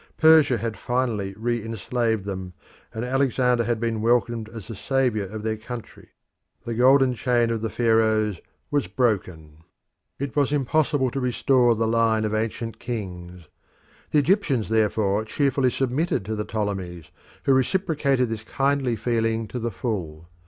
[0.17, 2.53] Persia had finally re enslaved them,
[2.91, 6.09] and Alexander had been welcomed as the saviour of their country.
[6.63, 8.39] The golden chain of the Pharaohs
[8.71, 9.63] was broken.
[10.17, 13.43] It was impossible to restore the line of ancient kings.
[14.09, 17.11] The Egyptians therefore cheerfully submitted to the Ptolemies,
[17.43, 20.27] who reciprocated this kindly feeling to the full.